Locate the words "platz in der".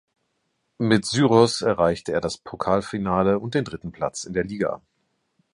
3.91-4.45